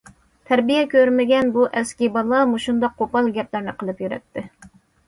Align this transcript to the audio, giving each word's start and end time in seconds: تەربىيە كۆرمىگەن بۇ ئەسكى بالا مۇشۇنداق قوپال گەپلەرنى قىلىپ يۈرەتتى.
تەربىيە 0.51 0.85
كۆرمىگەن 0.93 1.53
بۇ 1.57 1.67
ئەسكى 1.81 2.11
بالا 2.17 2.41
مۇشۇنداق 2.55 2.97
قوپال 3.03 3.33
گەپلەرنى 3.39 3.79
قىلىپ 3.83 4.05
يۈرەتتى. 4.09 4.51